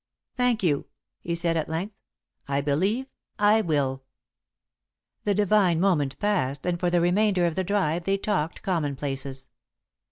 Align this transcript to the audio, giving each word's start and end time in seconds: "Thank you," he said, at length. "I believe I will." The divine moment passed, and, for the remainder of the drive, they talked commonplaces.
"Thank 0.35 0.63
you," 0.63 0.87
he 1.19 1.35
said, 1.35 1.55
at 1.57 1.69
length. 1.69 1.93
"I 2.47 2.59
believe 2.59 3.05
I 3.37 3.61
will." 3.63 4.01
The 5.25 5.35
divine 5.35 5.79
moment 5.79 6.17
passed, 6.17 6.65
and, 6.65 6.79
for 6.79 6.89
the 6.89 7.01
remainder 7.01 7.45
of 7.45 7.53
the 7.53 7.63
drive, 7.63 8.05
they 8.05 8.17
talked 8.17 8.63
commonplaces. 8.63 9.49